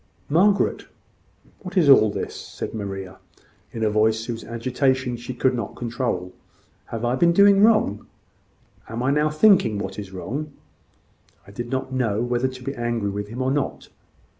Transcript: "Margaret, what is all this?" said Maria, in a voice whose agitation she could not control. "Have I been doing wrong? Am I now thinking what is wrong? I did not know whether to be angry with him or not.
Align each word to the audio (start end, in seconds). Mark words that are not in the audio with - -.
"Margaret, 0.29 0.85
what 1.59 1.77
is 1.77 1.87
all 1.87 2.09
this?" 2.09 2.33
said 2.35 2.73
Maria, 2.73 3.19
in 3.71 3.83
a 3.83 3.89
voice 3.91 4.25
whose 4.25 4.43
agitation 4.43 5.15
she 5.15 5.31
could 5.31 5.53
not 5.53 5.75
control. 5.75 6.33
"Have 6.85 7.05
I 7.05 7.13
been 7.13 7.33
doing 7.33 7.61
wrong? 7.61 8.07
Am 8.89 9.03
I 9.03 9.11
now 9.11 9.29
thinking 9.29 9.77
what 9.77 9.99
is 9.99 10.11
wrong? 10.11 10.53
I 11.45 11.51
did 11.51 11.69
not 11.69 11.93
know 11.93 12.19
whether 12.19 12.47
to 12.47 12.63
be 12.63 12.73
angry 12.73 13.11
with 13.11 13.27
him 13.27 13.43
or 13.43 13.51
not. 13.51 13.89